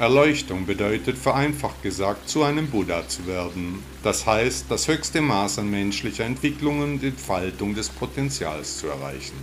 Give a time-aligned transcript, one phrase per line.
[0.00, 3.82] Erleuchtung bedeutet vereinfacht gesagt, zu einem Buddha zu werden.
[4.02, 9.36] Das heißt, das höchste Maß an menschlicher Entwicklung und Entfaltung des Potenzials zu erreichen.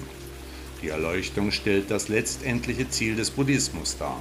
[0.82, 4.20] Die Erleuchtung stellt das letztendliche Ziel des Buddhismus dar.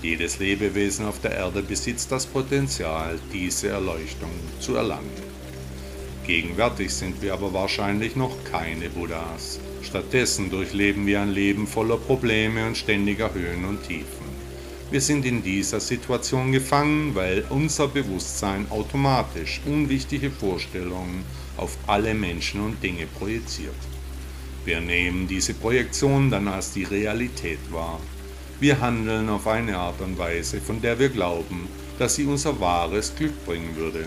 [0.00, 4.30] Jedes Lebewesen auf der Erde besitzt das Potenzial, diese Erleuchtung
[4.60, 5.22] zu erlangen.
[6.26, 9.60] Gegenwärtig sind wir aber wahrscheinlich noch keine Buddhas.
[9.82, 14.37] Stattdessen durchleben wir ein Leben voller Probleme und ständiger Höhen und Tiefen.
[14.90, 21.24] Wir sind in dieser Situation gefangen, weil unser Bewusstsein automatisch unwichtige Vorstellungen
[21.58, 23.74] auf alle Menschen und Dinge projiziert.
[24.64, 28.00] Wir nehmen diese Projektion dann als die Realität wahr.
[28.60, 33.14] Wir handeln auf eine Art und Weise, von der wir glauben, dass sie unser wahres
[33.14, 34.06] Glück bringen würde.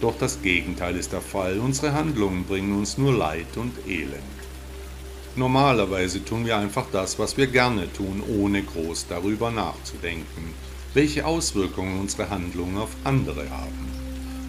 [0.00, 1.60] Doch das Gegenteil ist der Fall.
[1.60, 4.39] Unsere Handlungen bringen uns nur Leid und Elend.
[5.36, 10.54] Normalerweise tun wir einfach das, was wir gerne tun, ohne groß darüber nachzudenken,
[10.92, 13.88] welche Auswirkungen unsere Handlungen auf andere haben.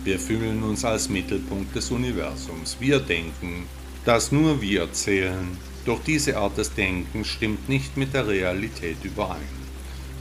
[0.04, 2.78] Wir fühlen uns als Mittelpunkt des Universums.
[2.80, 3.68] Wir denken,
[4.06, 5.58] dass nur wir zählen.
[5.86, 9.62] Doch diese Art des Denkens stimmt nicht mit der Realität überein.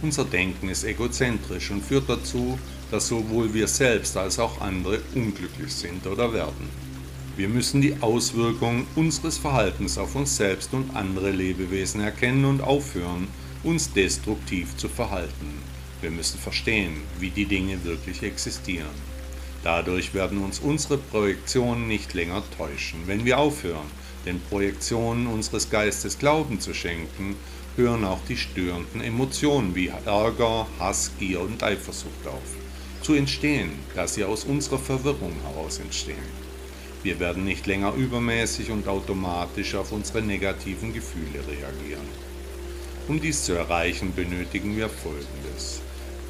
[0.03, 2.59] Unser Denken ist egozentrisch und führt dazu,
[2.91, 6.90] dass sowohl wir selbst als auch andere unglücklich sind oder werden.
[7.37, 13.29] Wir müssen die Auswirkungen unseres Verhaltens auf uns selbst und andere Lebewesen erkennen und aufhören,
[13.63, 15.55] uns destruktiv zu verhalten.
[16.01, 19.11] Wir müssen verstehen, wie die Dinge wirklich existieren.
[19.63, 23.01] Dadurch werden uns unsere Projektionen nicht länger täuschen.
[23.07, 23.87] Wenn wir aufhören,
[24.27, 27.37] den Projektionen unseres Geistes Glauben zu schenken,
[27.77, 32.57] hören auch die störenden Emotionen wie Ärger, Hass, Gier und Eifersucht auf.
[33.03, 36.50] Zu entstehen, da sie aus unserer Verwirrung heraus entstehen.
[37.03, 42.07] Wir werden nicht länger übermäßig und automatisch auf unsere negativen Gefühle reagieren.
[43.09, 45.81] Um dies zu erreichen, benötigen wir Folgendes.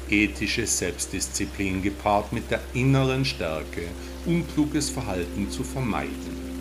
[0.09, 3.83] Ethische Selbstdisziplin gepaart mit der inneren Stärke,
[4.25, 6.51] unkluges Verhalten zu vermeiden.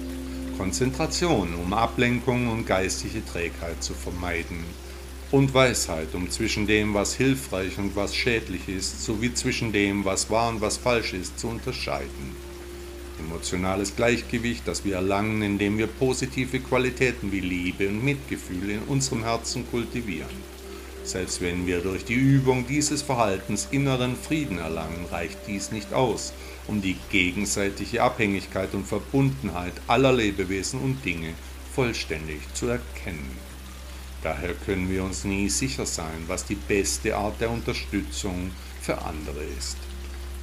[0.58, 4.64] Konzentration, um Ablenkung und geistige Trägheit zu vermeiden.
[5.30, 10.28] Und Weisheit, um zwischen dem, was hilfreich und was schädlich ist, sowie zwischen dem, was
[10.28, 12.49] wahr und was falsch ist, zu unterscheiden
[13.20, 19.22] emotionales Gleichgewicht, das wir erlangen, indem wir positive Qualitäten wie Liebe und Mitgefühl in unserem
[19.22, 20.50] Herzen kultivieren.
[21.04, 26.32] Selbst wenn wir durch die Übung dieses Verhaltens inneren Frieden erlangen, reicht dies nicht aus,
[26.66, 31.32] um die gegenseitige Abhängigkeit und Verbundenheit aller Lebewesen und Dinge
[31.74, 33.36] vollständig zu erkennen.
[34.22, 38.50] Daher können wir uns nie sicher sein, was die beste Art der Unterstützung
[38.82, 39.78] für andere ist.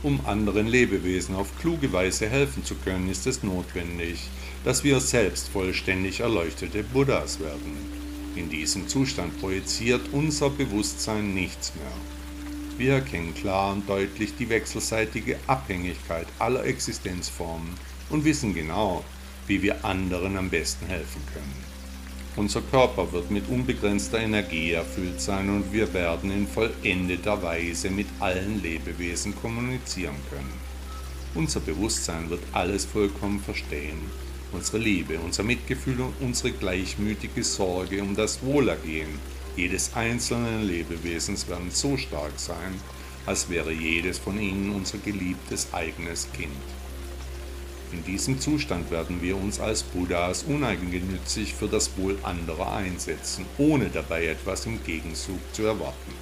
[0.04, 4.30] Um anderen Lebewesen auf kluge Weise helfen zu können, ist es notwendig,
[4.64, 7.76] dass wir selbst vollständig erleuchtete Buddhas werden.
[8.36, 12.78] In diesem Zustand projiziert unser Bewusstsein nichts mehr.
[12.78, 17.74] Wir erkennen klar und deutlich die wechselseitige Abhängigkeit aller Existenzformen
[18.12, 19.04] und wissen genau,
[19.48, 21.77] wie wir anderen am besten helfen können.
[22.38, 28.06] Unser Körper wird mit unbegrenzter Energie erfüllt sein und wir werden in vollendeter Weise mit
[28.20, 30.54] allen Lebewesen kommunizieren können.
[31.34, 34.00] Unser Bewusstsein wird alles vollkommen verstehen.
[34.52, 39.20] Unsere Liebe, unser Mitgefühl und unsere gleichmütige Sorge um das Wohlergehen
[39.56, 42.80] jedes einzelnen Lebewesens werden so stark sein,
[43.26, 46.52] als wäre jedes von ihnen unser geliebtes eigenes Kind.
[47.94, 53.90] In diesem Zustand werden wir uns als Buddhas uneigennützig für das Wohl anderer einsetzen, ohne
[53.90, 56.14] dabei etwas im Gegenzug zu erwarten.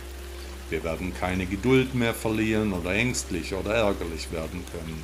[0.69, 5.03] Wir werden keine Geduld mehr verlieren oder ängstlich oder ärgerlich werden können.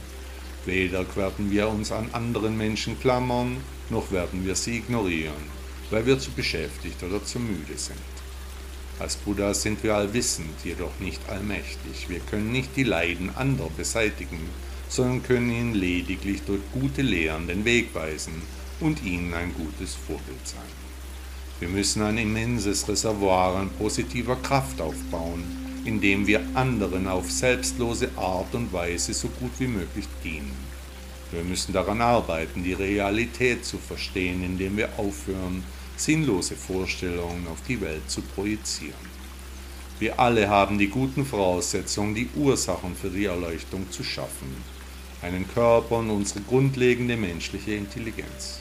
[0.66, 3.58] Weder werden wir uns an anderen Menschen klammern,
[3.90, 5.44] noch werden wir sie ignorieren,
[5.90, 7.98] weil wir zu beschäftigt oder zu müde sind.
[9.00, 12.08] Als Buddha sind wir allwissend, jedoch nicht allmächtig.
[12.08, 14.40] Wir können nicht die Leiden anderer beseitigen,
[14.92, 18.34] sondern können ihnen lediglich durch gute Lehren den Weg weisen
[18.82, 20.60] und ihnen ein gutes Vorbild sein.
[21.62, 25.46] Wir müssen ein immenses Reservoir an positiver Kraft aufbauen,
[25.86, 30.52] indem wir anderen auf selbstlose Art und Weise so gut wie möglich dienen.
[31.32, 35.64] Wir müssen daran arbeiten, die Realität zu verstehen, indem wir aufhören,
[35.96, 39.10] sinnlose Vorstellungen auf die Welt zu projizieren.
[40.00, 44.81] Wir alle haben die guten Voraussetzungen, die Ursachen für die Erleuchtung zu schaffen
[45.22, 48.60] einen Körper und unsere grundlegende menschliche Intelligenz.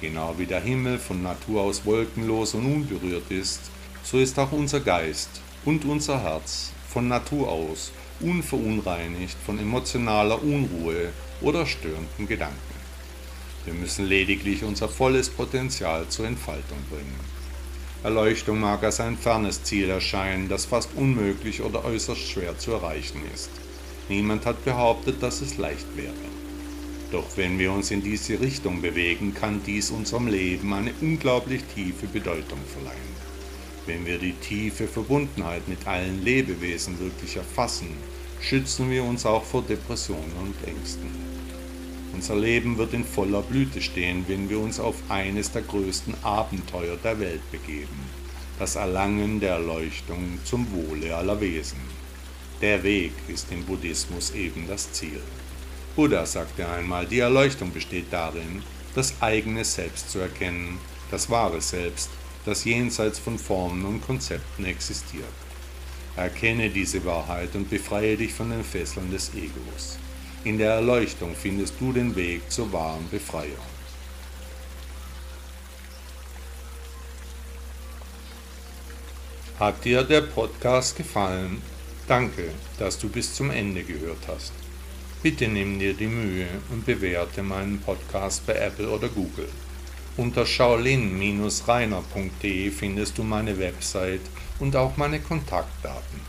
[0.00, 3.60] Genau wie der Himmel von Natur aus wolkenlos und unberührt ist,
[4.04, 5.30] so ist auch unser Geist
[5.64, 11.10] und unser Herz von Natur aus unverunreinigt von emotionaler Unruhe
[11.40, 12.56] oder störenden Gedanken.
[13.64, 17.20] Wir müssen lediglich unser volles Potenzial zur Entfaltung bringen.
[18.02, 23.20] Erleuchtung mag als ein fernes Ziel erscheinen, das fast unmöglich oder äußerst schwer zu erreichen
[23.34, 23.50] ist.
[24.08, 26.14] Niemand hat behauptet, dass es leicht wäre.
[27.12, 32.06] Doch wenn wir uns in diese Richtung bewegen, kann dies unserem Leben eine unglaublich tiefe
[32.06, 33.18] Bedeutung verleihen.
[33.86, 37.88] Wenn wir die tiefe Verbundenheit mit allen Lebewesen wirklich erfassen,
[38.40, 41.08] schützen wir uns auch vor Depressionen und Ängsten.
[42.12, 46.96] Unser Leben wird in voller Blüte stehen, wenn wir uns auf eines der größten Abenteuer
[47.02, 48.00] der Welt begeben,
[48.58, 51.78] das Erlangen der Erleuchtung zum Wohle aller Wesen.
[52.60, 55.20] Der Weg ist im Buddhismus eben das Ziel.
[55.94, 58.62] Buddha sagte einmal, die Erleuchtung besteht darin,
[58.96, 60.78] das eigene Selbst zu erkennen,
[61.12, 62.10] das wahre Selbst,
[62.44, 65.24] das jenseits von Formen und Konzepten existiert.
[66.16, 69.98] Erkenne diese Wahrheit und befreie dich von den Fesseln des Egos.
[70.42, 73.54] In der Erleuchtung findest du den Weg zur wahren Befreiung.
[79.60, 81.62] Hat dir der Podcast gefallen?
[82.08, 84.54] Danke, dass du bis zum Ende gehört hast.
[85.22, 89.50] Bitte nimm dir die Mühe und bewerte meinen Podcast bei Apple oder Google.
[90.16, 94.22] Unter shaolin-reiner.de findest du meine Website
[94.58, 96.20] und auch meine Kontaktdaten.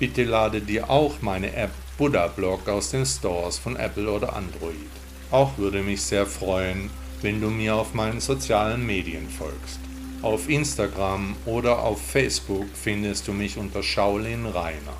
[0.00, 4.90] Bitte lade dir auch meine App Buddha Blog aus den Stores von Apple oder Android.
[5.30, 6.90] Auch würde mich sehr freuen,
[7.20, 9.78] wenn du mir auf meinen sozialen Medien folgst.
[10.20, 14.96] Auf Instagram oder auf Facebook findest du mich unter Shaolin Rainer.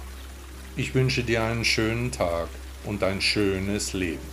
[0.75, 2.49] Ich wünsche dir einen schönen Tag
[2.85, 4.32] und ein schönes Leben.